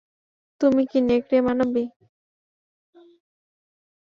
তুমি 0.61 0.83
কি 0.91 0.99
নেকড়েমানবী? 1.01 1.83